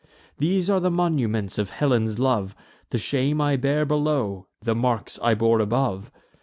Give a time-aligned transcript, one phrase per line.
[0.39, 2.55] These are the monuments of Helen's love:
[2.89, 6.11] The shame I bear below, the marks I bore above.